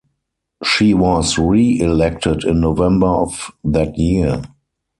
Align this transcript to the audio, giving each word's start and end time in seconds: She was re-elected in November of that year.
She 0.63 0.95
was 0.95 1.37
re-elected 1.37 2.43
in 2.43 2.59
November 2.59 3.05
of 3.05 3.51
that 3.63 3.99
year. 3.99 4.41